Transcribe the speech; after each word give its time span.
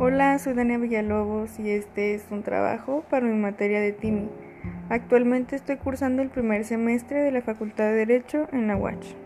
Hola, 0.00 0.38
soy 0.38 0.52
Dania 0.54 0.78
Villalobos 0.78 1.58
y 1.58 1.70
este 1.70 2.14
es 2.14 2.24
un 2.30 2.44
trabajo 2.44 3.04
para 3.10 3.26
mi 3.26 3.36
materia 3.36 3.80
de 3.80 3.90
TIMI. 3.90 4.28
Actualmente 4.90 5.56
estoy 5.56 5.74
cursando 5.74 6.22
el 6.22 6.28
primer 6.28 6.64
semestre 6.64 7.20
de 7.20 7.32
la 7.32 7.42
Facultad 7.42 7.86
de 7.86 8.06
Derecho 8.06 8.46
en 8.52 8.68
la 8.68 8.76
UACH. 8.76 9.16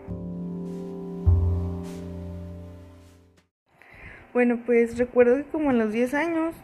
Bueno, 4.33 4.61
pues 4.65 4.97
recuerdo 4.97 5.35
que 5.35 5.43
como 5.43 5.69
a 5.69 5.73
los 5.73 5.93
10 5.93 6.15
años 6.15 6.55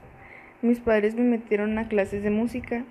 mis 0.64 0.80
padres 0.80 1.14
me 1.14 1.26
metieron 1.26 1.78
a 1.78 1.88
clases 1.88 2.24
de 2.24 2.32
música 2.32 2.86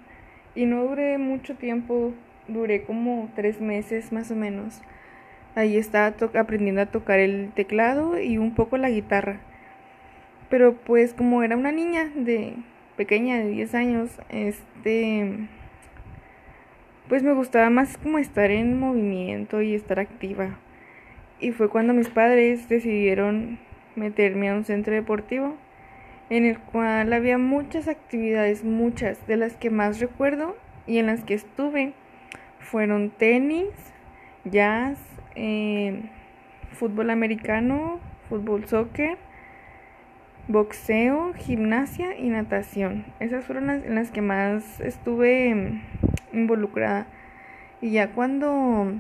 y 0.54 0.66
no 0.66 0.84
duré 0.84 1.18
mucho 1.18 1.56
tiempo, 1.56 2.12
duré 2.46 2.84
como 2.84 3.28
tres 3.34 3.60
meses 3.60 4.12
más 4.12 4.30
o 4.30 4.36
menos. 4.36 4.82
Ahí 5.56 5.78
estaba 5.78 6.14
aprendiendo 6.38 6.80
a 6.80 6.86
tocar 6.86 7.18
el 7.18 7.50
teclado 7.56 8.20
y 8.20 8.38
un 8.38 8.54
poco 8.54 8.76
la 8.76 8.88
guitarra. 8.88 9.40
Pero 10.48 10.74
pues 10.74 11.14
como 11.14 11.42
era 11.42 11.56
una 11.56 11.72
niña 11.72 12.10
de 12.14 12.54
pequeña 12.96 13.38
de 13.38 13.48
10 13.48 13.74
años, 13.74 14.10
este 14.28 15.48
pues 17.08 17.22
me 17.22 17.32
gustaba 17.32 17.70
más 17.70 17.96
como 17.96 18.18
estar 18.18 18.50
en 18.50 18.78
movimiento 18.78 19.62
y 19.62 19.74
estar 19.74 19.98
activa. 19.98 20.58
Y 21.40 21.52
fue 21.52 21.70
cuando 21.70 21.94
mis 21.94 22.08
padres 22.08 22.68
decidieron 22.68 23.58
meterme 23.96 24.50
a 24.50 24.54
un 24.54 24.64
centro 24.64 24.94
deportivo 24.94 25.56
en 26.30 26.44
el 26.44 26.58
cual 26.58 27.12
había 27.12 27.38
muchas 27.38 27.88
actividades, 27.88 28.64
muchas 28.64 29.26
de 29.26 29.36
las 29.36 29.56
que 29.56 29.70
más 29.70 30.00
recuerdo 30.00 30.56
y 30.86 30.98
en 30.98 31.06
las 31.06 31.24
que 31.24 31.34
estuve 31.34 31.94
fueron 32.58 33.10
tenis, 33.10 33.68
jazz, 34.44 34.98
eh, 35.34 36.02
fútbol 36.72 37.10
americano, 37.10 38.00
fútbol 38.28 38.66
soccer, 38.66 39.16
boxeo, 40.48 41.34
gimnasia 41.34 42.18
y 42.18 42.30
natación. 42.30 43.04
Esas 43.20 43.44
fueron 43.44 43.66
las 43.66 43.84
en 43.84 43.94
las 43.94 44.10
que 44.10 44.22
más 44.22 44.80
estuve 44.80 45.54
mm, 45.54 46.36
involucrada. 46.36 47.06
Y 47.80 47.92
ya 47.92 48.10
cuando 48.12 48.92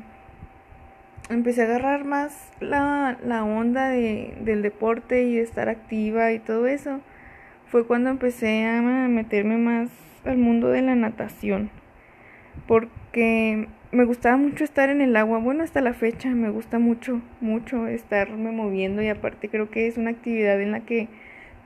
empecé 1.30 1.62
a 1.62 1.64
agarrar 1.64 2.04
más 2.04 2.52
la, 2.60 3.18
la 3.24 3.44
onda 3.44 3.88
de, 3.88 4.34
del 4.40 4.62
deporte 4.62 5.24
y 5.24 5.38
estar 5.38 5.68
activa 5.68 6.32
y 6.32 6.38
todo 6.38 6.66
eso, 6.66 7.00
fue 7.66 7.86
cuando 7.86 8.10
empecé 8.10 8.66
a 8.66 8.80
meterme 8.80 9.56
más 9.56 9.90
al 10.24 10.36
mundo 10.36 10.68
de 10.68 10.82
la 10.82 10.94
natación. 10.94 11.70
Porque 12.66 13.68
me 13.90 14.04
gustaba 14.04 14.36
mucho 14.36 14.64
estar 14.64 14.90
en 14.90 15.00
el 15.00 15.16
agua. 15.16 15.38
Bueno, 15.38 15.64
hasta 15.64 15.80
la 15.80 15.94
fecha 15.94 16.28
me 16.30 16.50
gusta 16.50 16.78
mucho, 16.78 17.22
mucho 17.40 17.86
estarme 17.86 18.52
moviendo 18.52 19.02
y 19.02 19.08
aparte 19.08 19.48
creo 19.48 19.70
que 19.70 19.86
es 19.86 19.96
una 19.96 20.10
actividad 20.10 20.60
en 20.60 20.72
la 20.72 20.80
que 20.80 21.08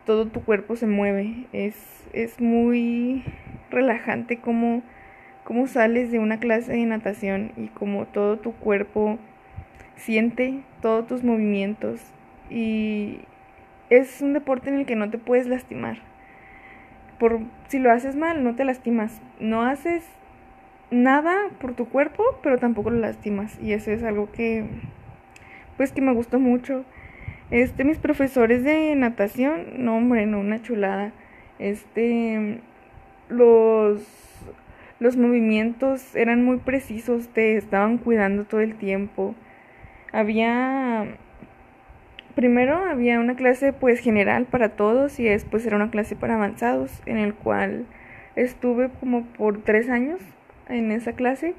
todo 0.04 0.26
tu 0.26 0.44
cuerpo 0.44 0.76
se 0.76 0.86
mueve. 0.86 1.46
Es, 1.52 1.76
es 2.12 2.40
muy 2.40 3.24
relajante 3.70 4.38
como, 4.38 4.82
como 5.44 5.66
sales 5.66 6.10
de 6.10 6.18
una 6.18 6.38
clase 6.38 6.72
de 6.72 6.84
natación 6.84 7.52
y 7.56 7.68
como 7.68 8.06
todo 8.06 8.38
tu 8.38 8.52
cuerpo 8.52 9.18
siente 9.96 10.62
todos 10.80 11.06
tus 11.06 11.24
movimientos. 11.24 12.00
Y 12.50 13.20
es 13.90 14.20
un 14.22 14.32
deporte 14.32 14.70
en 14.70 14.78
el 14.78 14.86
que 14.86 14.96
no 14.96 15.10
te 15.10 15.18
puedes 15.18 15.46
lastimar. 15.46 15.98
Por, 17.18 17.40
si 17.68 17.78
lo 17.78 17.92
haces 17.92 18.16
mal, 18.16 18.42
no 18.42 18.56
te 18.56 18.64
lastimas. 18.64 19.20
No 19.38 19.62
haces 19.62 20.04
nada 20.90 21.50
por 21.60 21.74
tu 21.74 21.88
cuerpo, 21.88 22.22
pero 22.42 22.58
tampoco 22.58 22.90
lo 22.90 22.98
lastimas. 22.98 23.58
Y 23.60 23.72
eso 23.72 23.90
es 23.90 24.02
algo 24.02 24.30
que, 24.32 24.66
pues, 25.76 25.92
que 25.92 26.00
me 26.00 26.12
gustó 26.12 26.38
mucho. 26.38 26.84
Este, 27.52 27.84
mis 27.84 27.98
profesores 27.98 28.64
de 28.64 28.94
natación, 28.96 29.84
no 29.84 29.98
hombre, 29.98 30.24
no, 30.24 30.40
una 30.40 30.62
chulada. 30.62 31.12
Este, 31.58 32.60
los, 33.28 34.02
los 35.00 35.18
movimientos 35.18 36.16
eran 36.16 36.42
muy 36.42 36.56
precisos, 36.56 37.28
te 37.28 37.58
estaban 37.58 37.98
cuidando 37.98 38.44
todo 38.44 38.62
el 38.62 38.74
tiempo. 38.76 39.34
Había, 40.12 41.18
primero 42.34 42.74
había 42.74 43.20
una 43.20 43.36
clase 43.36 43.74
pues 43.74 44.00
general 44.00 44.46
para 44.46 44.70
todos 44.70 45.20
y 45.20 45.24
después 45.24 45.66
era 45.66 45.76
una 45.76 45.90
clase 45.90 46.16
para 46.16 46.36
avanzados 46.36 47.02
en 47.04 47.18
el 47.18 47.34
cual 47.34 47.84
estuve 48.34 48.88
como 48.98 49.26
por 49.26 49.62
tres 49.62 49.90
años 49.90 50.22
en 50.70 50.90
esa 50.90 51.12
clase 51.12 51.54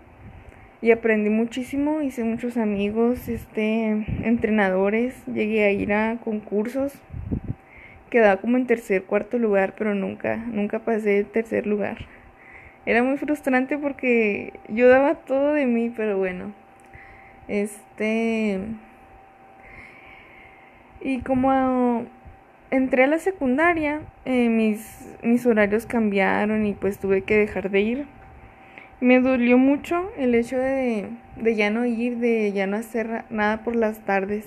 y 0.84 0.92
aprendí 0.92 1.30
muchísimo, 1.30 2.02
hice 2.02 2.26
muchos 2.26 2.58
amigos, 2.58 3.30
este, 3.30 4.06
entrenadores, 4.28 5.16
llegué 5.28 5.64
a 5.64 5.72
ir 5.72 5.94
a 5.94 6.18
concursos, 6.22 6.92
quedaba 8.10 8.42
como 8.42 8.58
en 8.58 8.68
tercer, 8.68 9.06
cuarto 9.06 9.38
lugar, 9.38 9.76
pero 9.78 9.96
nunca, 9.96 10.36
nunca 10.36 10.80
pasé 10.80 11.20
el 11.20 11.26
tercer 11.26 11.68
lugar. 11.68 12.00
Era 12.86 13.02
muy 13.02 13.18
frustrante 13.18 13.78
porque 13.78 14.52
yo 14.68 14.90
daba 14.90 15.16
todo 15.16 15.54
de 15.54 15.66
mí, 15.66 15.90
pero 15.90 16.18
bueno, 16.18 16.52
este, 17.48 18.60
y 21.00 21.20
como 21.22 22.06
entré 22.72 23.06
a 23.06 23.08
la 23.08 23.20
secundaria, 23.20 24.02
eh, 24.26 24.50
mis, 24.50 25.16
mis 25.24 25.46
horarios 25.46 25.86
cambiaron 25.86 26.66
y 26.66 26.74
pues 26.74 27.00
tuve 27.00 27.22
que 27.22 27.38
dejar 27.38 27.70
de 27.70 27.80
ir 27.80 28.06
me 29.04 29.20
dolió 29.20 29.58
mucho 29.58 30.10
el 30.18 30.34
hecho 30.34 30.58
de, 30.58 31.10
de 31.36 31.56
ya 31.56 31.70
no 31.70 31.86
ir, 31.86 32.20
de 32.20 32.54
ya 32.54 32.68
no 32.68 32.78
hacer 32.78 33.26
nada 33.30 33.62
por 33.62 33.76
las 33.76 34.00
tardes. 34.06 34.46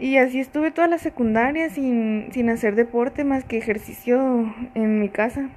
Y 0.00 0.16
así 0.16 0.40
estuve 0.40 0.72
toda 0.72 0.88
la 0.88 0.98
secundaria 0.98 1.70
sin, 1.70 2.30
sin 2.32 2.50
hacer 2.50 2.74
deporte 2.74 3.22
más 3.22 3.44
que 3.44 3.56
ejercicio 3.56 4.52
en 4.74 4.98
mi 4.98 5.08
casa. 5.10 5.48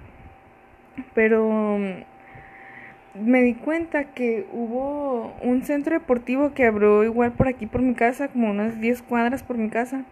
Pero 1.16 1.79
mm, 1.79 3.25
me 3.28 3.41
di 3.41 3.56
cuenta 3.56 4.03
que 4.13 4.46
hubo 4.52 5.34
un 5.41 5.63
centro 5.63 5.94
deportivo 5.94 6.53
que 6.53 6.66
abrió 6.68 7.03
igual 7.03 7.31
por 7.31 7.47
aquí 7.47 7.66
por 7.66 7.81
mi 7.81 7.96
casa, 7.96 8.28
como 8.28 8.52
unas 8.52 8.79
10 8.79 9.02
cuadras 9.02 9.41
por 9.41 9.58
mi 9.58 9.69
casa. 9.69 10.06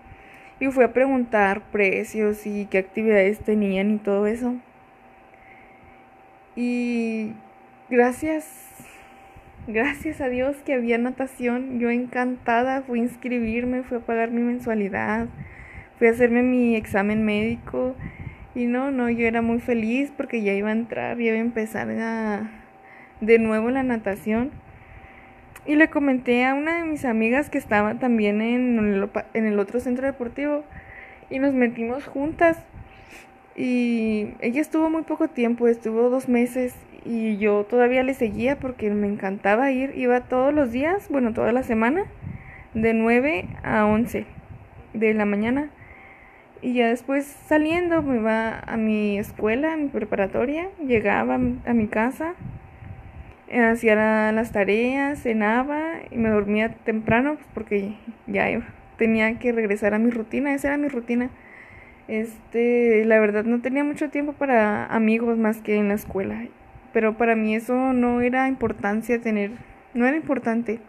Y 0.59 0.65
fui 0.71 0.83
a 0.83 0.93
preguntar 0.93 1.61
precios 1.71 2.47
y 2.47 2.65
qué 2.65 2.79
actividades 2.79 3.37
tenían 3.37 3.91
y 3.91 3.97
todo 3.97 4.25
eso. 4.25 4.55
Y 6.61 7.35
gracias, 7.89 8.45
gracias 9.65 10.19
a 10.19 10.27
Dios 10.27 10.57
que 10.65 10.73
había 10.73 10.97
natación. 10.97 11.79
Yo 11.79 11.89
encantada 11.89 12.81
fui 12.81 12.99
a 12.99 13.03
inscribirme, 13.03 13.83
fui 13.83 13.99
a 13.99 14.01
pagar 14.01 14.31
mi 14.31 14.41
mensualidad, 14.41 15.27
fui 15.97 16.07
a 16.07 16.11
hacerme 16.11 16.43
mi 16.43 16.75
examen 16.75 17.23
médico. 17.23 17.95
Y 18.55 18.65
no, 18.65 18.91
no, 18.91 19.09
yo 19.09 19.25
era 19.25 19.41
muy 19.41 19.61
feliz 19.61 20.11
porque 20.17 20.41
ya 20.41 20.51
iba 20.51 20.67
a 20.67 20.73
entrar, 20.73 21.17
ya 21.17 21.27
iba 21.27 21.37
a 21.37 21.39
empezar 21.39 21.87
de 23.21 23.39
nuevo 23.39 23.69
la 23.69 23.83
natación. 23.83 24.51
Y 25.65 25.75
le 25.75 25.89
comenté 25.89 26.43
a 26.43 26.55
una 26.55 26.79
de 26.79 26.83
mis 26.83 27.05
amigas 27.05 27.49
que 27.49 27.57
estaba 27.57 27.99
también 27.99 28.41
en 28.41 29.09
en 29.33 29.45
el 29.45 29.59
otro 29.59 29.79
centro 29.79 30.07
deportivo 30.07 30.65
y 31.29 31.39
nos 31.39 31.53
metimos 31.53 32.05
juntas. 32.05 32.65
Y 33.55 34.33
ella 34.39 34.61
estuvo 34.61 34.89
muy 34.89 35.03
poco 35.03 35.27
tiempo, 35.27 35.67
estuvo 35.67 36.09
dos 36.09 36.29
meses 36.29 36.75
y 37.05 37.37
yo 37.37 37.65
todavía 37.65 38.03
le 38.03 38.13
seguía 38.13 38.57
porque 38.57 38.89
me 38.89 39.07
encantaba 39.07 39.71
ir. 39.71 39.93
Iba 39.95 40.21
todos 40.21 40.53
los 40.53 40.71
días, 40.71 41.07
bueno, 41.09 41.33
toda 41.33 41.51
la 41.51 41.63
semana, 41.63 42.05
de 42.73 42.93
9 42.93 43.47
a 43.63 43.85
11 43.85 44.25
de 44.93 45.13
la 45.13 45.25
mañana. 45.25 45.69
Y 46.61 46.73
ya 46.73 46.87
después 46.89 47.25
saliendo 47.25 48.01
me 48.01 48.17
iba 48.17 48.59
a 48.59 48.77
mi 48.77 49.17
escuela, 49.17 49.73
a 49.73 49.77
mi 49.77 49.87
preparatoria, 49.87 50.69
llegaba 50.85 51.35
a 51.35 51.73
mi 51.73 51.87
casa, 51.87 52.35
hacía 53.51 54.31
las 54.31 54.51
tareas, 54.51 55.19
cenaba 55.19 55.93
y 56.11 56.17
me 56.17 56.29
dormía 56.29 56.75
temprano 56.83 57.35
pues, 57.35 57.47
porque 57.53 57.95
ya 58.27 58.45
tenía 58.97 59.39
que 59.39 59.51
regresar 59.53 59.93
a 59.93 59.99
mi 59.99 60.11
rutina, 60.11 60.53
esa 60.53 60.67
era 60.67 60.77
mi 60.77 60.89
rutina. 60.89 61.29
Este, 62.09 63.05
la 63.05 63.19
verdad 63.19 63.43
no 63.43 63.61
tenía 63.61 63.83
mucho 63.83 64.09
tiempo 64.09 64.33
para 64.33 64.87
amigos 64.87 65.37
más 65.37 65.61
que 65.61 65.75
en 65.75 65.89
la 65.89 65.93
escuela, 65.93 66.47
pero 66.91 67.15
para 67.17 67.35
mí 67.35 67.53
eso 67.53 67.93
no 67.93 68.21
era 68.21 68.47
importancia 68.47 69.21
tener, 69.21 69.51
no 69.93 70.07
era 70.07 70.17
importante. 70.17 70.79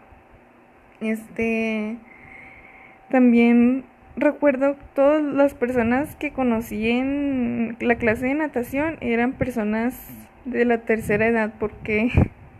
Este, 0.99 1.97
también 3.11 3.83
recuerdo 4.15 4.77
todas 4.95 5.21
las 5.21 5.53
personas 5.53 6.15
que 6.15 6.31
conocí 6.31 6.89
en 6.89 7.77
la 7.79 7.95
clase 7.97 8.25
de 8.25 8.33
natación 8.33 8.97
eran 8.99 9.33
personas 9.33 9.93
de 10.45 10.65
la 10.65 10.79
tercera 10.79 11.27
edad 11.27 11.53
porque 11.59 12.09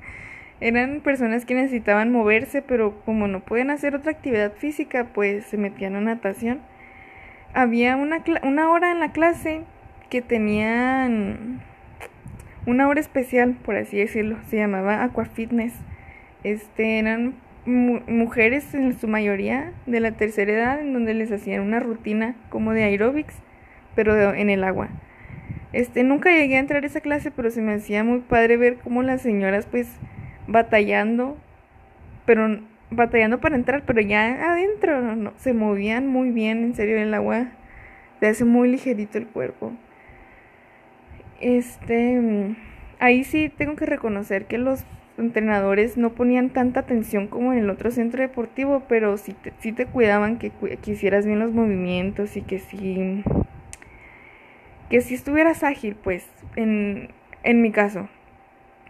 eran 0.61 1.01
personas 1.01 1.45
que 1.45 1.55
necesitaban 1.55 2.11
moverse, 2.11 2.61
pero 2.61 3.01
como 3.05 3.27
no 3.27 3.39
pueden 3.39 3.71
hacer 3.71 3.95
otra 3.95 4.11
actividad 4.11 4.53
física, 4.53 5.07
pues 5.15 5.45
se 5.45 5.57
metían 5.57 5.95
a 5.95 6.01
natación 6.01 6.59
había 7.53 7.95
una, 7.95 8.23
una 8.43 8.69
hora 8.69 8.91
en 8.91 8.99
la 8.99 9.11
clase 9.11 9.61
que 10.09 10.21
tenían 10.21 11.61
una 12.65 12.87
hora 12.87 12.99
especial, 12.99 13.55
por 13.63 13.75
así 13.75 13.97
decirlo, 13.97 14.37
se 14.47 14.57
llamaba 14.57 15.03
Aquafitness. 15.03 15.73
Este, 16.43 16.99
eran 16.99 17.35
mujeres 17.65 18.73
en 18.73 18.97
su 18.97 19.07
mayoría 19.07 19.71
de 19.85 19.99
la 19.99 20.11
tercera 20.11 20.51
edad 20.51 20.81
en 20.81 20.93
donde 20.93 21.13
les 21.13 21.31
hacían 21.31 21.61
una 21.61 21.79
rutina 21.79 22.35
como 22.49 22.73
de 22.73 22.83
aerobics 22.83 23.35
pero 23.95 24.33
en 24.33 24.49
el 24.49 24.63
agua. 24.63 24.89
Este, 25.73 26.03
nunca 26.03 26.31
llegué 26.31 26.57
a 26.57 26.59
entrar 26.59 26.83
a 26.83 26.87
esa 26.87 27.01
clase, 27.01 27.31
pero 27.31 27.49
se 27.49 27.61
me 27.61 27.73
hacía 27.73 28.03
muy 28.03 28.19
padre 28.19 28.57
ver 28.57 28.77
cómo 28.77 29.03
las 29.03 29.21
señoras 29.21 29.65
pues 29.65 29.87
batallando, 30.47 31.37
pero 32.25 32.59
batallando 32.91 33.39
para 33.39 33.55
entrar, 33.55 33.83
pero 33.85 34.01
ya 34.01 34.51
adentro 34.51 35.01
no, 35.15 35.33
se 35.37 35.53
movían 35.53 36.07
muy 36.07 36.31
bien, 36.31 36.63
en 36.63 36.75
serio, 36.75 36.97
el 36.97 37.13
agua 37.13 37.47
te 38.19 38.27
hace 38.27 38.45
muy 38.45 38.69
ligerito 38.69 39.17
el 39.17 39.27
cuerpo. 39.27 39.73
Este, 41.39 42.55
ahí 42.99 43.23
sí 43.23 43.49
tengo 43.49 43.75
que 43.75 43.85
reconocer 43.87 44.45
que 44.45 44.57
los 44.57 44.85
entrenadores 45.17 45.97
no 45.97 46.11
ponían 46.11 46.49
tanta 46.49 46.81
atención 46.81 47.27
como 47.27 47.53
en 47.53 47.59
el 47.59 47.69
otro 47.69 47.91
centro 47.91 48.21
deportivo, 48.21 48.83
pero 48.87 49.17
sí 49.17 49.33
te, 49.33 49.53
sí 49.59 49.71
te 49.71 49.85
cuidaban 49.85 50.37
que, 50.37 50.51
que 50.51 50.91
hicieras 50.91 51.25
bien 51.25 51.39
los 51.39 51.51
movimientos 51.51 52.37
y 52.37 52.41
que 52.41 52.59
sí 52.59 53.23
que 54.91 54.99
si 54.99 55.13
estuvieras 55.13 55.63
ágil, 55.63 55.95
pues, 55.95 56.27
en, 56.57 57.11
en 57.43 57.61
mi 57.61 57.71
caso. 57.71 58.09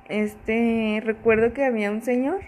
Este, 0.09 0.99
recuerdo 1.05 1.53
que 1.53 1.63
había 1.63 1.91
un 1.91 2.01
señor, 2.01 2.41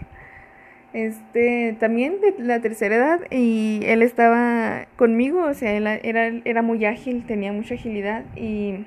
este, 0.94 1.76
también 1.78 2.20
de 2.22 2.42
la 2.42 2.60
tercera 2.60 2.96
edad, 2.96 3.20
y 3.30 3.80
él 3.84 4.00
estaba 4.00 4.86
conmigo, 4.96 5.44
o 5.44 5.52
sea, 5.52 5.76
él 5.76 5.86
era, 5.86 6.28
era 6.44 6.62
muy 6.62 6.84
ágil, 6.86 7.26
tenía 7.26 7.52
mucha 7.52 7.74
agilidad, 7.74 8.24
y 8.36 8.86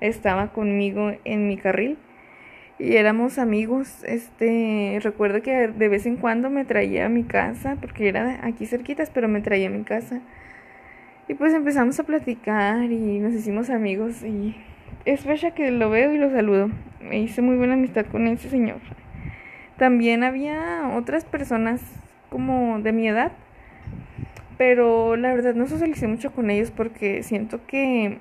estaba 0.00 0.52
conmigo 0.52 1.12
en 1.24 1.48
mi 1.48 1.58
carril. 1.58 1.98
Y 2.78 2.96
éramos 2.96 3.38
amigos, 3.38 4.02
este, 4.04 4.98
recuerdo 5.02 5.42
que 5.42 5.68
de 5.68 5.88
vez 5.88 6.06
en 6.06 6.16
cuando 6.16 6.50
me 6.50 6.64
traía 6.64 7.06
a 7.06 7.08
mi 7.08 7.24
casa, 7.24 7.76
porque 7.80 8.08
era 8.08 8.40
aquí 8.46 8.66
cerquitas, 8.66 9.10
pero 9.10 9.28
me 9.28 9.40
traía 9.40 9.68
a 9.68 9.70
mi 9.70 9.84
casa. 9.84 10.20
Y 11.28 11.34
pues 11.34 11.54
empezamos 11.54 11.98
a 12.00 12.04
platicar 12.04 12.90
y 12.90 13.18
nos 13.18 13.32
hicimos 13.32 13.70
amigos 13.70 14.22
y 14.22 14.56
es 15.04 15.20
fecha 15.22 15.52
que 15.52 15.70
lo 15.70 15.88
veo 15.88 16.12
y 16.12 16.18
lo 16.18 16.30
saludo. 16.30 16.70
Me 17.00 17.20
hice 17.20 17.42
muy 17.42 17.56
buena 17.56 17.74
amistad 17.74 18.06
con 18.06 18.26
ese 18.26 18.50
señor. 18.50 18.80
También 19.78 20.22
había 20.22 20.90
otras 20.94 21.24
personas 21.24 21.80
como 22.30 22.78
de 22.80 22.92
mi 22.92 23.08
edad, 23.08 23.32
pero 24.56 25.16
la 25.16 25.34
verdad 25.34 25.54
no 25.54 25.66
socialicé 25.66 26.06
mucho 26.06 26.32
con 26.32 26.50
ellos 26.50 26.70
porque 26.70 27.22
siento 27.22 27.66
que 27.66 28.18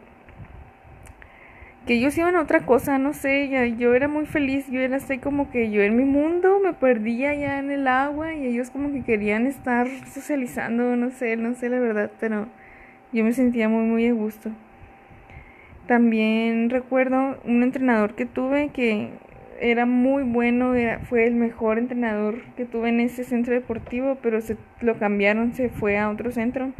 que 1.85 1.95
ellos 1.95 2.17
iban 2.17 2.35
a 2.35 2.41
otra 2.41 2.65
cosa, 2.65 2.97
no 2.97 3.13
sé, 3.13 3.49
ya, 3.49 3.65
yo 3.65 3.93
era 3.93 4.07
muy 4.07 4.25
feliz, 4.25 4.67
yo 4.69 4.79
era 4.79 4.97
así 4.97 5.17
como 5.17 5.51
que 5.51 5.69
yo 5.69 5.81
en 5.81 5.97
mi 5.97 6.05
mundo 6.05 6.59
me 6.63 6.73
perdía 6.73 7.33
ya 7.33 7.59
en 7.59 7.71
el 7.71 7.87
agua 7.87 8.33
y 8.33 8.45
ellos 8.47 8.69
como 8.69 8.91
que 8.91 9.03
querían 9.03 9.47
estar 9.47 9.87
socializando, 10.13 10.95
no 10.95 11.11
sé, 11.11 11.35
no 11.35 11.53
sé 11.55 11.69
la 11.69 11.79
verdad, 11.79 12.09
pero 12.21 12.47
yo 13.11 13.23
me 13.25 13.33
sentía 13.33 13.67
muy, 13.67 13.83
muy 13.83 14.07
a 14.07 14.13
gusto. 14.13 14.51
También 15.85 16.69
recuerdo 16.69 17.37
un 17.43 17.63
entrenador 17.63 18.15
que 18.15 18.25
tuve 18.25 18.69
que 18.69 19.09
era 19.59 19.85
muy 19.85 20.23
bueno, 20.23 20.73
fue 21.09 21.25
el 21.25 21.35
mejor 21.35 21.77
entrenador 21.77 22.41
que 22.55 22.65
tuve 22.65 22.89
en 22.89 22.99
ese 22.99 23.23
centro 23.23 23.53
deportivo, 23.53 24.17
pero 24.21 24.41
se 24.41 24.57
lo 24.81 24.97
cambiaron, 24.97 25.53
se 25.53 25.69
fue 25.69 25.97
a 25.97 26.09
otro 26.09 26.31
centro 26.31 26.71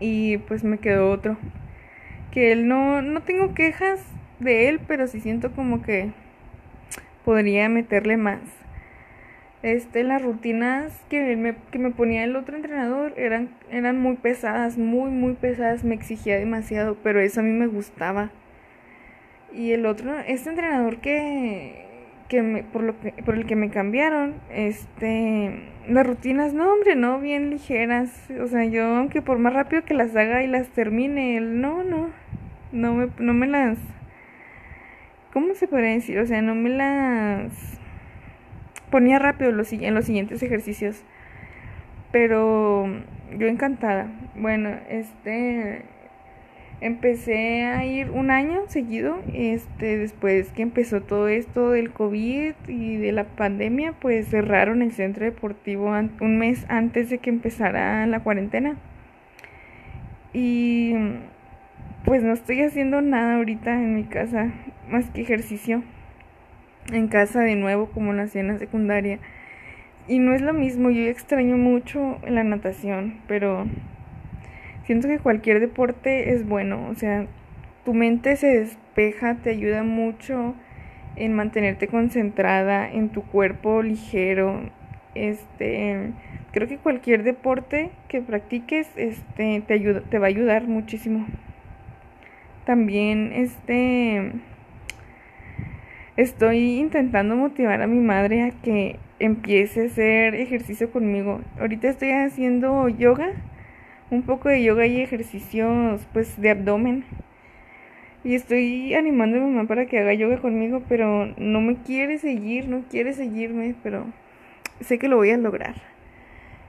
y 0.00 0.38
pues 0.38 0.64
me 0.64 0.78
quedó 0.78 1.10
otro. 1.10 1.36
Que 2.30 2.52
él 2.52 2.68
no, 2.68 3.02
no 3.02 3.22
tengo 3.22 3.54
quejas 3.54 4.04
de 4.40 4.68
él, 4.68 4.80
pero 4.86 5.06
sí 5.06 5.20
siento 5.20 5.52
como 5.52 5.82
que 5.82 6.10
podría 7.24 7.68
meterle 7.68 8.16
más 8.16 8.40
este, 9.66 10.04
las 10.04 10.22
rutinas 10.22 10.92
que 11.08 11.34
me, 11.34 11.56
que 11.72 11.78
me 11.78 11.90
ponía 11.90 12.22
el 12.22 12.36
otro 12.36 12.56
entrenador 12.56 13.14
eran, 13.16 13.50
eran 13.70 13.98
muy 13.98 14.16
pesadas, 14.16 14.78
muy, 14.78 15.10
muy 15.10 15.34
pesadas, 15.34 15.82
me 15.82 15.94
exigía 15.94 16.36
demasiado, 16.36 16.96
pero 17.02 17.20
eso 17.20 17.40
a 17.40 17.42
mí 17.42 17.50
me 17.50 17.66
gustaba. 17.66 18.30
Y 19.56 19.72
el 19.72 19.86
otro, 19.86 20.18
este 20.18 20.50
entrenador 20.50 20.98
que, 20.98 21.86
que 22.28 22.64
por, 22.70 22.82
lo 22.82 22.94
por 22.94 23.36
el 23.36 23.46
que 23.46 23.56
me 23.56 23.70
cambiaron, 23.70 24.34
este, 24.50 25.62
las 25.88 26.06
rutinas, 26.06 26.52
no, 26.52 26.70
hombre, 26.70 26.94
no, 26.94 27.20
bien 27.20 27.48
ligeras. 27.48 28.30
O 28.38 28.46
sea, 28.48 28.66
yo, 28.66 28.84
aunque 28.84 29.22
por 29.22 29.38
más 29.38 29.54
rápido 29.54 29.82
que 29.84 29.94
las 29.94 30.14
haga 30.14 30.42
y 30.42 30.46
las 30.46 30.68
termine, 30.68 31.40
no, 31.40 31.82
no, 31.84 32.10
no 32.70 32.94
me, 32.94 33.08
no 33.18 33.32
me 33.32 33.46
las, 33.46 33.78
¿cómo 35.32 35.54
se 35.54 35.68
podría 35.68 35.92
decir? 35.92 36.18
O 36.18 36.26
sea, 36.26 36.42
no 36.42 36.54
me 36.54 36.68
las 36.68 37.80
ponía 38.90 39.18
rápido 39.18 39.50
en 39.50 39.56
los 39.56 39.68
siguientes 40.04 40.42
ejercicios. 40.42 41.02
Pero 42.12 42.86
yo 43.38 43.46
encantada. 43.46 44.08
Bueno, 44.34 44.70
este 44.88 45.95
empecé 46.80 47.64
a 47.64 47.84
ir 47.84 48.10
un 48.10 48.30
año 48.30 48.62
seguido, 48.68 49.18
este 49.32 49.98
después 49.98 50.50
que 50.52 50.62
empezó 50.62 51.00
todo 51.00 51.28
esto 51.28 51.70
del 51.70 51.92
COVID 51.92 52.54
y 52.68 52.96
de 52.96 53.12
la 53.12 53.24
pandemia, 53.24 53.92
pues 54.00 54.28
cerraron 54.28 54.82
el 54.82 54.92
centro 54.92 55.24
deportivo 55.24 55.92
un 56.20 56.38
mes 56.38 56.66
antes 56.68 57.10
de 57.10 57.18
que 57.18 57.30
empezara 57.30 58.06
la 58.06 58.20
cuarentena. 58.20 58.76
Y 60.32 60.94
pues 62.04 62.22
no 62.22 62.32
estoy 62.32 62.62
haciendo 62.62 63.00
nada 63.00 63.36
ahorita 63.36 63.72
en 63.72 63.94
mi 63.94 64.04
casa 64.04 64.52
más 64.88 65.10
que 65.10 65.22
ejercicio 65.22 65.82
en 66.92 67.08
casa 67.08 67.40
de 67.40 67.56
nuevo 67.56 67.86
como 67.86 68.12
nací 68.12 68.38
en 68.38 68.48
la 68.48 68.58
secundaria. 68.58 69.18
Y 70.08 70.18
no 70.18 70.34
es 70.34 70.42
lo 70.42 70.52
mismo, 70.52 70.90
yo 70.90 71.02
extraño 71.04 71.56
mucho 71.56 72.20
la 72.28 72.44
natación, 72.44 73.20
pero 73.26 73.66
siento 74.86 75.08
que 75.08 75.18
cualquier 75.18 75.60
deporte 75.60 76.32
es 76.32 76.46
bueno, 76.46 76.88
o 76.88 76.94
sea, 76.94 77.26
tu 77.84 77.94
mente 77.94 78.36
se 78.36 78.46
despeja, 78.46 79.36
te 79.36 79.50
ayuda 79.50 79.82
mucho 79.82 80.54
en 81.16 81.34
mantenerte 81.34 81.88
concentrada, 81.88 82.90
en 82.90 83.10
tu 83.10 83.22
cuerpo 83.22 83.82
ligero. 83.82 84.70
Este, 85.14 86.12
creo 86.52 86.68
que 86.68 86.78
cualquier 86.78 87.22
deporte 87.22 87.90
que 88.08 88.20
practiques 88.20 88.88
este 88.96 89.62
te 89.66 89.74
ayuda, 89.74 90.00
te 90.02 90.18
va 90.18 90.26
a 90.26 90.28
ayudar 90.28 90.66
muchísimo. 90.66 91.26
También 92.64 93.32
este 93.32 94.32
Estoy 96.16 96.78
intentando 96.78 97.36
motivar 97.36 97.82
a 97.82 97.86
mi 97.86 97.98
madre 97.98 98.42
a 98.42 98.50
que 98.50 98.98
empiece 99.18 99.82
a 99.82 99.84
hacer 99.84 100.34
ejercicio 100.34 100.90
conmigo. 100.90 101.42
Ahorita 101.60 101.90
estoy 101.90 102.10
haciendo 102.12 102.88
yoga, 102.88 103.32
un 104.10 104.22
poco 104.22 104.48
de 104.48 104.62
yoga 104.62 104.86
y 104.86 105.00
ejercicios 105.00 106.06
pues 106.12 106.40
de 106.40 106.50
abdomen. 106.50 107.04
Y 108.24 108.34
estoy 108.34 108.94
animando 108.94 109.36
a 109.36 109.40
mi 109.40 109.50
mamá 109.50 109.68
para 109.68 109.86
que 109.86 109.98
haga 109.98 110.12
yoga 110.14 110.38
conmigo, 110.38 110.82
pero 110.88 111.26
no 111.36 111.60
me 111.60 111.76
quiere 111.76 112.18
seguir, 112.18 112.68
no 112.68 112.82
quiere 112.90 113.12
seguirme, 113.12 113.74
pero 113.82 114.06
sé 114.80 114.98
que 114.98 115.08
lo 115.08 115.16
voy 115.16 115.30
a 115.30 115.36
lograr. 115.36 115.76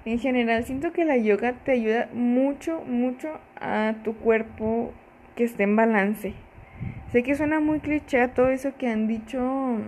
En 0.06 0.20
general, 0.20 0.64
siento 0.66 0.94
que 0.94 1.04
la 1.04 1.18
yoga 1.18 1.54
te 1.54 1.72
ayuda 1.72 2.10
mucho, 2.14 2.84
mucho 2.86 3.40
a 3.60 3.96
tu 4.04 4.16
cuerpo 4.16 4.94
que 5.36 5.44
esté 5.44 5.64
en 5.64 5.76
balance. 5.76 6.34
Sé 7.12 7.24
que 7.24 7.36
suena 7.36 7.60
muy 7.60 7.80
cliché 7.80 8.28
todo 8.28 8.50
eso 8.50 8.78
que 8.78 8.88
han 8.88 9.08
dicho, 9.08 9.80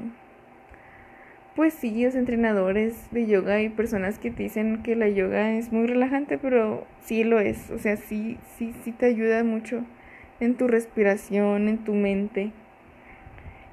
pues 1.55 1.73
sí, 1.73 2.03
los 2.03 2.15
entrenadores 2.15 2.95
de 3.11 3.27
yoga 3.27 3.61
y 3.61 3.69
personas 3.69 4.19
que 4.19 4.31
te 4.31 4.43
dicen 4.43 4.81
que 4.83 4.95
la 4.95 5.09
yoga 5.09 5.53
es 5.53 5.71
muy 5.71 5.87
relajante, 5.87 6.37
pero 6.37 6.85
sí 7.01 7.23
lo 7.23 7.39
es. 7.39 7.69
O 7.71 7.79
sea, 7.79 7.97
sí, 7.97 8.37
sí, 8.57 8.73
sí 8.83 8.91
te 8.91 9.07
ayuda 9.07 9.43
mucho 9.43 9.83
en 10.39 10.55
tu 10.55 10.67
respiración, 10.67 11.67
en 11.67 11.79
tu 11.79 11.93
mente. 11.93 12.51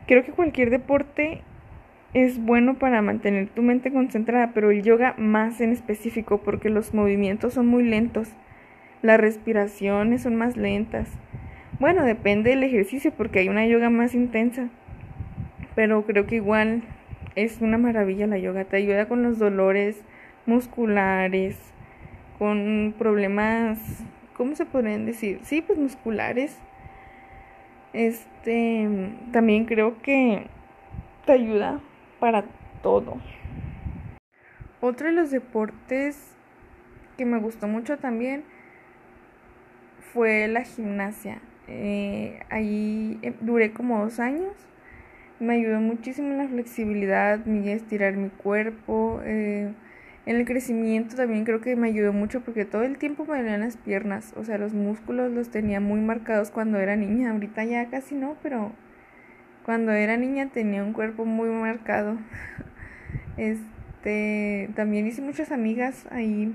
Creo 0.06 0.25
que 0.25 0.33
cualquier 0.33 0.71
deporte 0.71 1.42
es 2.14 2.42
bueno 2.42 2.75
para 2.78 3.02
mantener 3.02 3.49
tu 3.49 3.62
mente 3.62 3.92
concentrada, 3.92 4.52
pero 4.54 4.71
el 4.71 4.83
yoga 4.83 5.14
más 5.18 5.61
en 5.61 5.71
específico 5.71 6.38
porque 6.38 6.71
los 6.71 6.95
movimientos 6.95 7.54
son 7.54 7.66
muy 7.66 7.85
lentos, 7.85 8.28
las 9.02 9.21
respiraciones 9.21 10.23
son 10.23 10.37
más 10.37 10.56
lentas. 10.56 11.09
Bueno, 11.78 12.04
depende 12.04 12.50
del 12.50 12.62
ejercicio 12.62 13.12
porque 13.14 13.40
hay 13.40 13.49
una 13.49 13.66
yoga 13.66 13.90
más 13.90 14.14
intensa. 14.14 14.71
Pero 15.75 16.06
creo 16.06 16.26
que 16.26 16.37
igual 16.37 16.83
es 17.37 17.61
una 17.61 17.78
maravilla 17.78 18.26
la 18.26 18.38
yoga. 18.38 18.64
Te 18.64 18.78
ayuda 18.78 19.07
con 19.07 19.23
los 19.23 19.38
dolores 19.38 20.02
musculares, 20.47 21.57
con 22.38 22.95
problemas, 22.99 23.78
¿cómo 24.37 24.57
se 24.57 24.66
pueden 24.66 25.07
decir? 25.07 25.40
Sí, 25.43 25.62
pues 25.62 25.78
musculares. 25.78 26.59
Este, 27.93 28.88
también 29.33 29.66
creo 29.66 30.02
que 30.02 30.47
te 31.25 31.33
ayuda 31.33 31.81
para 32.19 32.45
todo. 32.83 33.19
Otro 34.81 35.07
de 35.07 35.12
los 35.12 35.31
deportes 35.31 36.35
que 37.16 37.25
me 37.25 37.38
gustó 37.38 37.66
mucho 37.66 37.99
también 37.99 38.45
fue 40.12 40.49
la 40.49 40.62
gimnasia. 40.62 41.40
Eh, 41.69 42.40
ahí 42.50 43.19
eh, 43.23 43.35
duré 43.40 43.73
como 43.73 44.02
dos 44.02 44.21
años. 44.21 44.52
Me 45.40 45.55
ayudó 45.55 45.81
muchísimo 45.81 46.28
en 46.33 46.38
la 46.38 46.49
flexibilidad, 46.49 47.45
mi 47.45 47.69
estirar 47.69 48.16
mi 48.16 48.31
cuerpo. 48.31 49.21
Eh, 49.25 49.73
En 50.26 50.37
el 50.37 50.45
crecimiento 50.47 51.16
también 51.16 51.45
creo 51.45 51.61
que 51.62 51.76
me 51.76 51.88
ayudó 51.88 52.12
mucho 52.12 52.40
porque 52.43 52.64
todo 52.66 52.83
el 52.85 52.99
tiempo 52.99 53.25
me 53.26 53.38
dolían 53.38 53.61
las 53.61 53.76
piernas, 53.76 54.35
o 54.37 54.45
sea, 54.45 54.59
los 54.59 54.75
músculos 54.75 55.33
los 55.33 55.50
tenía 55.50 55.81
muy 55.81 56.00
marcados 56.00 56.50
cuando 56.50 56.78
era 56.81 56.97
niña, 56.97 57.31
ahorita 57.33 57.64
ya 57.64 57.87
casi 57.90 58.16
no, 58.16 58.37
pero 58.43 58.73
cuando 59.64 59.93
era 59.93 60.16
niña 60.19 60.49
tenía 60.52 60.85
un 60.85 60.93
cuerpo 60.95 61.25
muy 61.26 61.49
marcado. 61.50 62.19
Este, 63.38 64.71
también 64.76 65.07
hice 65.07 65.23
muchas 65.23 65.52
amigas 65.52 66.07
ahí, 66.11 66.55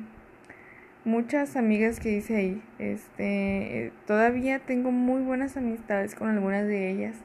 muchas 1.06 1.56
amigas 1.56 2.00
que 2.00 2.12
hice 2.18 2.36
ahí. 2.36 2.62
Este, 2.80 3.92
todavía 4.08 4.60
tengo 4.60 4.92
muy 4.92 5.22
buenas 5.24 5.58
amistades 5.58 6.16
con 6.16 6.30
algunas 6.30 6.68
de 6.68 6.92
ellas. 6.92 7.16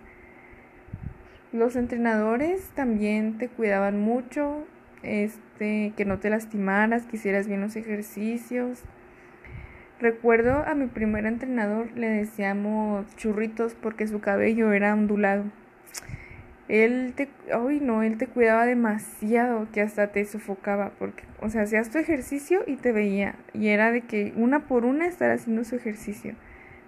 Los 1.57 1.75
entrenadores 1.75 2.69
también 2.75 3.39
te 3.39 3.49
cuidaban 3.49 3.99
mucho, 3.99 4.67
este, 5.03 5.95
que 5.97 6.05
no 6.05 6.19
te 6.19 6.29
lastimaras, 6.29 7.05
que 7.05 7.17
hicieras 7.17 7.49
bien 7.49 7.63
los 7.63 7.77
ejercicios. 7.77 8.83
Recuerdo 9.99 10.65
a 10.67 10.75
mi 10.75 10.87
primer 10.87 11.25
entrenador 11.25 11.91
le 11.97 12.11
decíamos 12.11 13.07
churritos 13.17 13.75
porque 13.75 14.07
su 14.07 14.21
cabello 14.21 14.71
era 14.73 14.93
ondulado. 14.93 15.45
Él 16.69 17.15
te, 17.17 17.31
ay 17.51 17.81
no, 17.81 18.03
él 18.03 18.19
te 18.19 18.27
cuidaba 18.27 18.67
demasiado 18.67 19.67
que 19.73 19.81
hasta 19.81 20.09
te 20.09 20.27
sofocaba 20.27 20.91
porque, 20.99 21.25
o 21.41 21.49
sea, 21.49 21.63
hacías 21.63 21.89
tu 21.89 21.97
ejercicio 21.97 22.65
y 22.67 22.77
te 22.77 22.93
veía 22.93 23.35
y 23.55 23.69
era 23.69 23.93
de 23.93 24.03
que 24.03 24.35
una 24.37 24.67
por 24.67 24.85
una 24.85 25.07
estar 25.07 25.31
haciendo 25.31 25.65
su 25.65 25.77
ejercicio. 25.77 26.35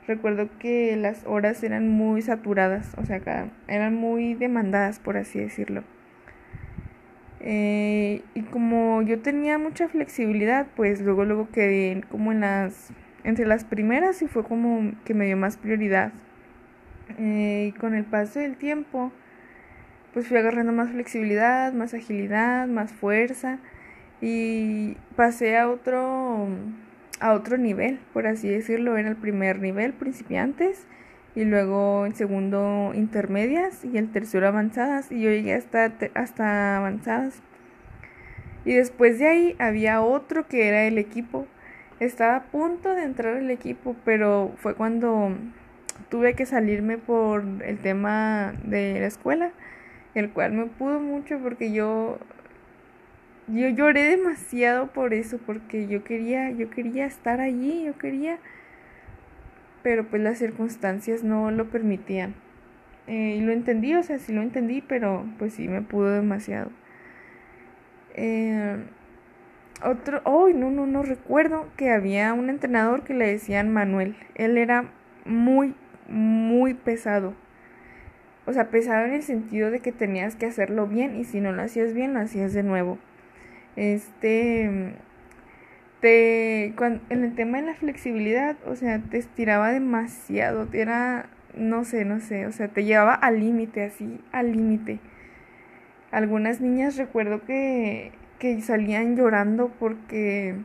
Recuerdo 0.09 0.49
que 0.59 0.97
las 0.97 1.27
horas 1.27 1.62
eran 1.62 1.91
muy 1.91 2.23
saturadas, 2.23 2.95
o 2.97 3.05
sea, 3.05 3.21
eran 3.69 3.95
muy 3.95 4.33
demandadas, 4.33 5.00
por 5.00 5.19
así 5.19 5.38
decirlo. 5.38 5.85
Eh, 7.41 8.23
y 8.35 8.41
como 8.41 9.03
yo 9.03 9.21
tenía 9.21 9.59
mucha 9.59 9.87
flexibilidad, 9.87 10.67
pues 10.77 11.03
luego 11.03 11.27
luego 11.27 11.50
quedé 11.50 12.03
como 12.11 12.33
en 12.33 12.41
las 12.41 12.91
entre 13.23 13.45
las 13.45 13.65
primeras 13.65 14.23
y 14.23 14.29
fue 14.29 14.45
como 14.45 14.93
que 15.05 15.12
me 15.12 15.27
dio 15.27 15.37
más 15.37 15.59
prioridad. 15.59 16.12
Eh, 17.19 17.67
y 17.69 17.79
con 17.79 17.95
el 17.95 18.05
paso 18.05 18.41
del 18.41 18.57
tiempo, 18.57 19.12
pues 20.15 20.27
fui 20.27 20.38
agarrando 20.38 20.73
más 20.73 20.91
flexibilidad, 20.91 21.75
más 21.75 21.93
agilidad, 21.93 22.67
más 22.67 22.93
fuerza 22.95 23.59
y 24.23 24.97
pasé 25.17 25.59
a 25.59 25.69
otro 25.69 26.49
a 27.21 27.33
otro 27.33 27.59
nivel, 27.59 27.99
por 28.13 28.27
así 28.27 28.49
decirlo, 28.49 28.97
era 28.97 29.09
el 29.09 29.17
primer 29.17 29.61
nivel 29.61 29.93
principiantes 29.93 30.87
y 31.35 31.45
luego 31.45 32.07
en 32.07 32.15
segundo 32.15 32.93
intermedias 32.95 33.85
y 33.85 33.97
el 33.99 34.11
tercero 34.11 34.49
avanzadas 34.49 35.13
y 35.13 35.21
yo 35.21 35.31
llegué 35.31 35.55
hasta, 35.55 35.93
hasta 36.15 36.77
avanzadas. 36.77 37.43
Y 38.65 38.75
después 38.75 39.19
de 39.19 39.29
ahí 39.29 39.57
había 39.59 40.03
otro 40.03 40.47
que 40.47 40.69
era 40.69 40.85
el 40.85 40.99
equipo. 40.99 41.47
Estaba 42.01 42.37
a 42.37 42.43
punto 42.45 42.95
de 42.95 43.05
entrar 43.05 43.37
al 43.37 43.51
equipo, 43.51 43.97
pero 44.05 44.53
fue 44.57 44.75
cuando 44.75 45.33
tuve 46.11 46.35
que 46.35 46.47
salirme 46.47 46.99
por 46.99 47.45
el 47.65 47.79
tema 47.79 48.55
de 48.65 49.01
la 49.01 49.07
escuela, 49.07 49.51
el 50.15 50.31
cual 50.31 50.53
me 50.53 50.67
pudo 50.67 51.01
mucho 51.01 51.39
porque 51.39 51.73
yo 51.73 52.19
yo 53.49 53.69
lloré 53.69 54.05
demasiado 54.05 54.88
por 54.88 55.14
eso 55.14 55.38
porque 55.45 55.87
yo 55.88 56.05
quería 56.05 56.50
yo 56.50 56.71
quería 56.71 57.07
estar 57.07 57.40
allí, 57.40 57.85
yo 57.85 57.97
quería 57.99 58.38
pero 59.83 60.05
pues 60.05 60.23
las 60.23 60.38
circunstancias 60.38 61.23
no 61.25 61.50
lo 61.50 61.71
permitían. 61.71 62.35
Eh, 63.07 63.37
y 63.38 63.40
lo 63.40 63.52
entendí, 63.52 63.95
o 63.95 64.02
sea, 64.02 64.19
sí 64.19 64.33
lo 64.33 64.43
entendí, 64.43 64.83
pero 64.83 65.25
pues 65.38 65.55
sí 65.55 65.67
me 65.67 65.81
pudo 65.81 66.11
demasiado. 66.11 66.71
Eh, 68.14 68.76
otro, 69.83 70.21
hoy 70.25 70.52
no, 70.52 70.71
no, 70.71 70.87
no 70.87 71.02
recuerdo 71.02 71.69
que 71.76 71.90
había 71.90 72.35
un 72.35 72.50
entrenador 72.50 73.02
que 73.05 73.14
le 73.14 73.28
decían 73.28 73.73
Manuel. 73.73 74.17
Él 74.35 74.59
era 74.59 74.90
muy, 75.25 75.75
muy 76.09 76.75
pesado. 76.75 77.35
O 78.45 78.52
sea, 78.52 78.71
pesado 78.71 79.07
en 79.07 79.14
el 79.14 79.23
sentido 79.23 79.71
de 79.71 79.81
que 79.81 79.93
tenías 79.93 80.37
que 80.37 80.47
hacerlo 80.47 80.87
bien 80.87 81.17
y 81.17 81.25
si 81.25 81.40
no 81.40 81.52
lo 81.52 81.62
hacías 81.62 81.95
bien, 81.95 82.14
lo 82.14 82.21
hacías 82.21 82.52
de 82.52 82.62
nuevo. 82.62 82.99
Este, 83.77 84.95
te, 86.01 86.67
en 86.67 87.25
el 87.25 87.35
tema 87.35 87.61
de 87.61 87.67
la 87.67 87.75
flexibilidad, 87.75 88.57
o 88.67 88.77
sea, 88.77 88.99
te 89.01 89.19
estiraba 89.19 89.73
demasiado, 89.73 90.69
era, 90.73 91.27
no 91.55 91.85
sé, 91.85 92.05
no 92.05 92.21
sé, 92.21 92.47
o 92.47 92.53
sea, 92.53 92.69
te 92.69 92.85
llevaba 92.85 93.15
al 93.15 93.41
límite, 93.41 93.85
así, 93.85 94.21
al 94.33 94.53
límite. 94.53 95.01
Algunas 96.11 96.61
niñas 96.61 96.97
recuerdo 96.97 97.45
que, 97.45 98.13
que 98.39 98.61
salían 98.63 99.17
llorando 99.17 99.73
porque, 99.79 100.57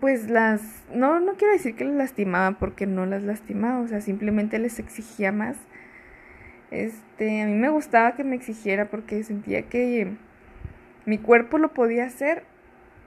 pues 0.00 0.30
las, 0.30 0.84
no, 0.94 1.20
no 1.20 1.34
quiero 1.34 1.52
decir 1.52 1.74
que 1.74 1.84
las 1.84 1.94
lastimaba 1.94 2.58
porque 2.58 2.86
no 2.86 3.06
las 3.06 3.22
lastimaba, 3.22 3.80
o 3.80 3.88
sea, 3.88 4.00
simplemente 4.00 4.58
les 4.58 4.78
exigía 4.78 5.32
más. 5.32 5.56
Este, 6.70 7.42
a 7.42 7.46
mí 7.46 7.54
me 7.54 7.68
gustaba 7.68 8.14
que 8.16 8.24
me 8.24 8.36
exigiera 8.36 8.88
porque 8.88 9.22
sentía 9.24 9.62
que 9.62 10.12
mi 11.04 11.18
cuerpo 11.18 11.58
lo 11.58 11.72
podía 11.72 12.04
hacer 12.04 12.44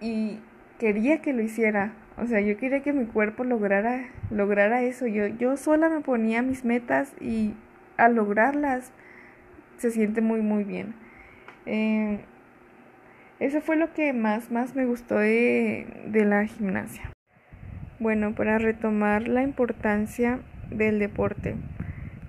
y 0.01 0.39
quería 0.79 1.21
que 1.21 1.33
lo 1.33 1.41
hiciera. 1.41 1.93
O 2.17 2.27
sea, 2.27 2.39
yo 2.41 2.57
quería 2.57 2.81
que 2.81 2.93
mi 2.93 3.05
cuerpo 3.05 3.43
lograra, 3.43 4.07
lograra 4.31 4.81
eso. 4.81 5.07
Yo, 5.07 5.27
yo 5.27 5.57
sola 5.57 5.89
me 5.89 6.01
ponía 6.01 6.41
mis 6.41 6.63
metas 6.63 7.13
y 7.19 7.53
al 7.97 8.15
lograrlas 8.15 8.91
se 9.77 9.91
siente 9.91 10.21
muy, 10.21 10.41
muy 10.41 10.63
bien. 10.63 10.95
Eh, 11.65 12.19
eso 13.39 13.59
fue 13.59 13.75
lo 13.75 13.93
que 13.93 14.13
más, 14.13 14.51
más 14.51 14.75
me 14.75 14.85
gustó 14.85 15.17
de, 15.17 15.87
de 16.07 16.25
la 16.25 16.45
gimnasia. 16.45 17.11
Bueno, 17.99 18.33
para 18.33 18.57
retomar 18.57 19.27
la 19.27 19.43
importancia 19.43 20.39
del 20.69 20.99
deporte. 20.99 21.55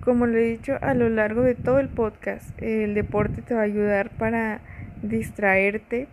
Como 0.01 0.25
lo 0.25 0.37
he 0.37 0.43
dicho 0.43 0.77
a 0.81 0.93
lo 0.93 1.09
largo 1.09 1.41
de 1.41 1.55
todo 1.55 1.79
el 1.79 1.89
podcast, 1.89 2.49
el 2.61 2.93
deporte 2.93 3.41
te 3.41 3.53
va 3.53 3.61
a 3.61 3.65
ayudar 3.65 4.09
para 4.11 4.61
distraerte 5.01 6.07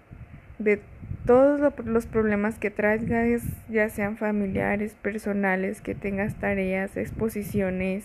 de 0.59 0.81
todos 1.26 1.73
los 1.85 2.07
problemas 2.07 2.59
que 2.59 2.71
traigas, 2.71 3.43
ya 3.69 3.88
sean 3.88 4.17
familiares, 4.17 4.95
personales, 5.00 5.81
que 5.81 5.95
tengas 5.95 6.35
tareas, 6.35 6.97
exposiciones, 6.97 8.05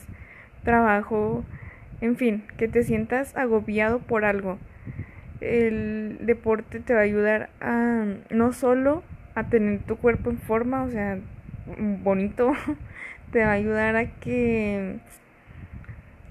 trabajo, 0.64 1.44
en 2.02 2.16
fin, 2.16 2.44
que 2.58 2.68
te 2.68 2.84
sientas 2.84 3.36
agobiado 3.36 4.00
por 4.00 4.24
algo. 4.24 4.58
El 5.42 6.18
deporte 6.22 6.80
te 6.80 6.94
va 6.94 7.02
a 7.02 7.04
ayudar 7.04 7.50
a 7.60 8.06
no 8.30 8.54
solo 8.54 9.04
a 9.36 9.50
tener 9.50 9.80
tu 9.82 9.98
cuerpo 9.98 10.30
en 10.30 10.38
forma, 10.38 10.84
o 10.84 10.90
sea, 10.90 11.20
bonito, 12.04 12.54
te 13.32 13.44
va 13.44 13.52
a 13.52 13.54
ayudar 13.54 13.96
a 13.96 14.06
que 14.20 14.98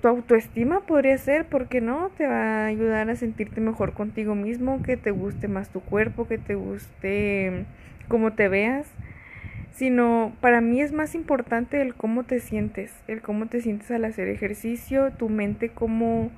tu 0.00 0.08
autoestima 0.08 0.80
podría 0.80 1.18
ser, 1.18 1.46
porque 1.46 1.80
no? 1.80 2.10
Te 2.16 2.26
va 2.26 2.64
a 2.64 2.66
ayudar 2.66 3.10
a 3.10 3.16
sentirte 3.16 3.60
mejor 3.60 3.94
contigo 3.94 4.34
mismo, 4.34 4.82
que 4.82 4.96
te 4.96 5.10
guste 5.10 5.48
más 5.48 5.70
tu 5.70 5.80
cuerpo, 5.80 6.28
que 6.28 6.38
te 6.38 6.54
guste 6.54 7.64
cómo 8.06 8.32
te 8.32 8.48
veas. 8.48 8.86
Sino 9.72 10.32
para 10.40 10.60
mí 10.60 10.80
es 10.80 10.92
más 10.92 11.14
importante 11.14 11.80
el 11.80 11.94
cómo 11.94 12.24
te 12.24 12.40
sientes, 12.40 12.92
el 13.06 13.22
cómo 13.22 13.46
te 13.46 13.60
sientes 13.60 13.90
al 13.90 14.04
hacer 14.04 14.28
ejercicio, 14.28 15.12
tu 15.12 15.28
mente 15.28 15.68
cómo, 15.68 16.30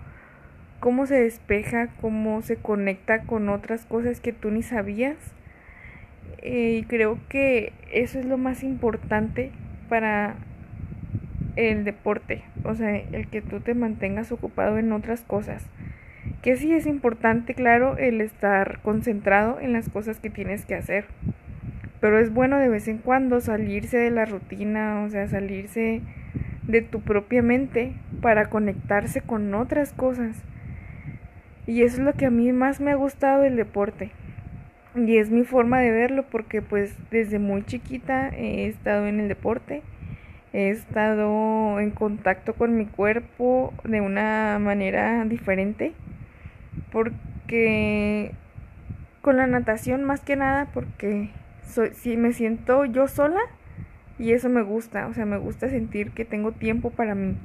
cómo 0.78 1.06
se 1.06 1.20
despeja, 1.20 1.88
cómo 2.00 2.42
se 2.42 2.56
conecta 2.56 3.22
con 3.22 3.48
otras 3.48 3.86
cosas 3.86 4.20
que 4.20 4.32
tú 4.32 4.50
ni 4.50 4.62
sabías. 4.62 5.16
Eh, 6.42 6.80
y 6.80 6.82
creo 6.84 7.18
que 7.28 7.72
eso 7.92 8.18
es 8.18 8.26
lo 8.26 8.38
más 8.38 8.62
importante 8.62 9.50
para 9.88 10.36
el 11.68 11.84
deporte, 11.84 12.42
o 12.64 12.74
sea, 12.74 12.96
el 12.96 13.26
que 13.28 13.42
tú 13.42 13.60
te 13.60 13.74
mantengas 13.74 14.32
ocupado 14.32 14.78
en 14.78 14.92
otras 14.92 15.22
cosas. 15.22 15.66
Que 16.42 16.56
sí 16.56 16.72
es 16.72 16.86
importante, 16.86 17.54
claro, 17.54 17.98
el 17.98 18.22
estar 18.22 18.80
concentrado 18.82 19.60
en 19.60 19.74
las 19.74 19.90
cosas 19.90 20.20
que 20.20 20.30
tienes 20.30 20.64
que 20.64 20.74
hacer. 20.74 21.04
Pero 22.00 22.18
es 22.18 22.32
bueno 22.32 22.58
de 22.58 22.70
vez 22.70 22.88
en 22.88 22.96
cuando 22.96 23.40
salirse 23.40 23.98
de 23.98 24.10
la 24.10 24.24
rutina, 24.24 25.02
o 25.02 25.10
sea, 25.10 25.28
salirse 25.28 26.00
de 26.66 26.80
tu 26.80 27.02
propia 27.02 27.42
mente 27.42 27.92
para 28.22 28.48
conectarse 28.48 29.20
con 29.20 29.52
otras 29.54 29.92
cosas. 29.92 30.42
Y 31.66 31.82
eso 31.82 31.96
es 31.98 32.02
lo 32.02 32.14
que 32.14 32.26
a 32.26 32.30
mí 32.30 32.52
más 32.52 32.80
me 32.80 32.92
ha 32.92 32.94
gustado 32.94 33.42
del 33.42 33.56
deporte. 33.56 34.12
Y 34.94 35.18
es 35.18 35.30
mi 35.30 35.44
forma 35.44 35.78
de 35.80 35.90
verlo 35.90 36.24
porque 36.30 36.62
pues 36.62 36.96
desde 37.10 37.38
muy 37.38 37.64
chiquita 37.64 38.30
he 38.30 38.66
estado 38.66 39.06
en 39.06 39.20
el 39.20 39.28
deporte 39.28 39.82
he 40.52 40.70
estado 40.70 41.78
en 41.80 41.90
contacto 41.90 42.54
con 42.54 42.76
mi 42.76 42.86
cuerpo 42.86 43.72
de 43.84 44.00
una 44.00 44.58
manera 44.60 45.24
diferente 45.24 45.92
porque 46.90 48.32
con 49.20 49.36
la 49.36 49.46
natación 49.46 50.04
más 50.04 50.20
que 50.20 50.36
nada 50.36 50.68
porque 50.72 51.30
soy, 51.62 51.90
si 51.94 52.16
me 52.16 52.32
siento 52.32 52.84
yo 52.84 53.06
sola 53.06 53.40
y 54.18 54.32
eso 54.32 54.48
me 54.50 54.62
gusta, 54.62 55.06
o 55.06 55.14
sea, 55.14 55.24
me 55.24 55.38
gusta 55.38 55.70
sentir 55.70 56.10
que 56.10 56.26
tengo 56.26 56.52
tiempo 56.52 56.90
para 56.90 57.14
mí. 57.14 57.38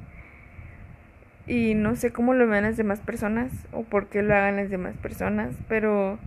Y 1.46 1.74
no 1.74 1.96
sé 1.96 2.12
cómo 2.12 2.34
lo 2.34 2.46
vean 2.46 2.64
las 2.64 2.76
demás 2.76 3.00
personas 3.00 3.50
o 3.72 3.82
por 3.82 4.08
qué 4.08 4.22
lo 4.22 4.34
hagan 4.34 4.56
las 4.56 4.68
demás 4.68 4.94
personas, 4.96 5.54
pero 5.68 6.18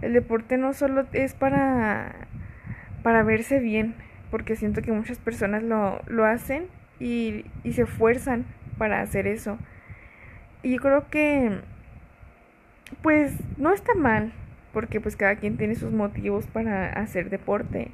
el 0.00 0.12
deporte 0.12 0.56
no 0.56 0.72
solo 0.72 1.06
es 1.12 1.34
para, 1.34 2.14
para 3.02 3.24
verse 3.24 3.58
bien, 3.58 3.96
porque 4.30 4.56
siento 4.56 4.82
que 4.82 4.92
muchas 4.92 5.18
personas 5.18 5.62
lo, 5.62 6.00
lo 6.06 6.24
hacen 6.24 6.66
y, 7.00 7.44
y 7.64 7.72
se 7.72 7.82
esfuerzan 7.82 8.44
para 8.78 9.00
hacer 9.00 9.26
eso. 9.26 9.58
Y 10.62 10.74
yo 10.74 10.80
creo 10.80 11.08
que, 11.08 11.60
pues, 13.02 13.34
no 13.58 13.72
está 13.72 13.94
mal, 13.94 14.32
porque 14.72 15.00
pues 15.00 15.16
cada 15.16 15.36
quien 15.36 15.56
tiene 15.56 15.74
sus 15.74 15.92
motivos 15.92 16.46
para 16.46 16.92
hacer 16.92 17.30
deporte. 17.30 17.90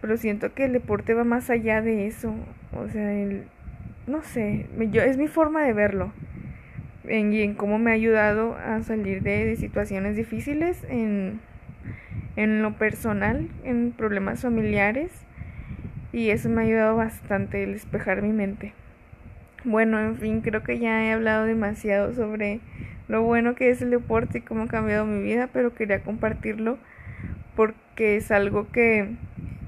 Pero 0.00 0.16
siento 0.16 0.52
que 0.54 0.64
el 0.64 0.72
deporte 0.72 1.14
va 1.14 1.24
más 1.24 1.48
allá 1.50 1.80
de 1.80 2.06
eso. 2.06 2.34
O 2.72 2.88
sea, 2.88 3.10
no 4.06 4.22
sé, 4.22 4.66
yo, 4.90 5.02
es 5.02 5.16
mi 5.16 5.28
forma 5.28 5.62
de 5.62 5.72
verlo. 5.72 6.12
En, 7.04 7.32
y 7.32 7.42
en 7.42 7.54
cómo 7.54 7.78
me 7.78 7.90
ha 7.90 7.94
ayudado 7.94 8.56
a 8.56 8.80
salir 8.82 9.22
de, 9.22 9.44
de 9.44 9.56
situaciones 9.56 10.16
difíciles 10.16 10.84
en, 10.88 11.40
en 12.36 12.62
lo 12.62 12.74
personal, 12.74 13.48
en 13.64 13.92
problemas 13.92 14.42
familiares. 14.42 15.10
Y 16.12 16.30
eso 16.30 16.48
me 16.48 16.62
ha 16.62 16.64
ayudado 16.64 16.96
bastante 16.96 17.64
el 17.64 17.72
despejar 17.72 18.22
mi 18.22 18.32
mente. 18.32 18.74
Bueno, 19.64 20.00
en 20.00 20.16
fin, 20.16 20.40
creo 20.40 20.62
que 20.62 20.78
ya 20.78 21.04
he 21.04 21.12
hablado 21.12 21.46
demasiado 21.46 22.14
sobre 22.14 22.60
lo 23.08 23.22
bueno 23.22 23.54
que 23.54 23.70
es 23.70 23.80
el 23.82 23.90
deporte 23.90 24.38
y 24.38 24.40
cómo 24.42 24.64
ha 24.64 24.68
cambiado 24.68 25.06
mi 25.06 25.22
vida, 25.22 25.48
pero 25.52 25.74
quería 25.74 26.02
compartirlo 26.02 26.78
porque 27.56 28.16
es 28.16 28.30
algo 28.30 28.70
que, 28.70 29.10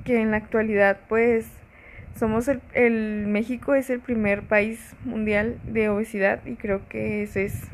que 0.04 0.20
en 0.20 0.30
la 0.30 0.38
actualidad 0.38 0.98
pues 1.08 1.46
somos 2.18 2.48
el, 2.48 2.60
el 2.74 3.26
México 3.26 3.74
es 3.74 3.90
el 3.90 4.00
primer 4.00 4.42
país 4.42 4.94
mundial 5.04 5.58
de 5.64 5.88
obesidad 5.88 6.44
y 6.46 6.54
creo 6.54 6.88
que 6.88 7.22
eso 7.22 7.40
es 7.40 7.68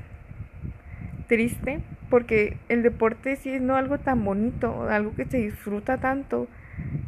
triste 1.28 1.80
porque 2.08 2.56
el 2.68 2.82
deporte 2.82 3.36
sí 3.36 3.50
es 3.50 3.62
no 3.62 3.76
algo 3.76 3.98
tan 3.98 4.24
bonito, 4.24 4.88
algo 4.88 5.14
que 5.14 5.24
se 5.26 5.38
disfruta 5.38 5.98
tanto 5.98 6.48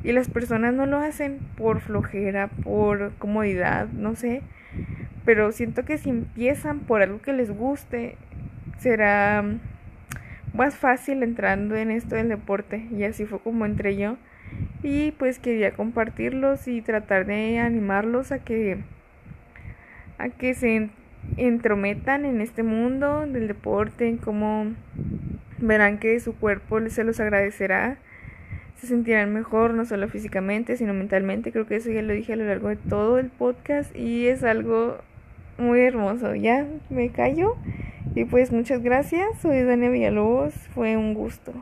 y 0.03 0.13
las 0.13 0.29
personas 0.29 0.75
no 0.75 0.87
lo 0.87 0.99
hacen 0.99 1.39
por 1.57 1.81
flojera, 1.81 2.49
por 2.49 3.13
comodidad, 3.15 3.89
no 3.89 4.15
sé, 4.15 4.43
pero 5.25 5.53
siento 5.53 5.85
que 5.85 5.99
si 5.99 6.11
empiezan 6.11 6.81
por 6.81 7.03
algo 7.03 7.21
que 7.21 7.33
les 7.33 7.51
guste, 7.51 8.17
será 8.79 9.45
más 10.55 10.77
fácil 10.77 11.23
entrando 11.23 11.77
en 11.77 11.91
esto 11.91 12.17
del 12.17 12.29
deporte 12.29 12.87
y 12.97 13.05
así 13.05 13.25
fue 13.25 13.41
como 13.41 13.65
entré 13.65 13.97
yo 13.97 14.17
y 14.83 15.13
pues 15.13 15.39
quería 15.39 15.73
compartirlos 15.73 16.69
y 16.69 16.83
tratar 16.83 17.27
de 17.27 17.59
animarlos 17.59 18.33
a 18.33 18.39
que 18.41 18.79
a 20.19 20.29
que 20.29 20.55
se 20.55 20.91
entrometan 21.37 22.25
en 22.25 22.41
este 22.41 22.63
mundo 22.63 23.27
del 23.27 23.49
deporte, 23.49 24.09
en 24.09 24.19
cómo 24.19 24.73
verán 25.59 25.99
que 25.99 26.19
su 26.21 26.37
cuerpo 26.37 26.81
se 26.89 27.05
los 27.05 27.21
agradecerá, 27.21 27.97
se 28.83 28.89
sentirán 28.89 29.33
mejor 29.33 29.75
no 29.75 29.85
solo 29.85 30.09
físicamente, 30.09 30.77
sino 30.77 30.93
mentalmente. 30.93 31.53
Creo 31.53 31.69
que 31.69 31.77
eso 31.77 31.93
ya 31.93 32.03
lo 32.03 32.13
dije 32.13 32.33
a 32.33 32.37
lo 32.37 32.47
largo 32.47 32.69
de 32.69 32.75
todo 32.75 33.21
el 33.21 33.29
podcast 33.29 33.95
y 33.95 34.27
es 34.27 34.43
algo 34.43 34.99
muy 35.57 35.81
hermoso. 35.83 36.35
Ya 36.35 36.67
me 36.91 37.11
callo 37.11 37.55
y 38.17 38.25
pues 38.25 38.51
muchas 38.51 38.83
gracias. 38.83 39.39
Soy 39.41 39.63
Dania 39.63 39.89
Villalobos, 39.89 40.53
fue 40.75 40.97
un 40.97 41.15
gusto. 41.15 41.53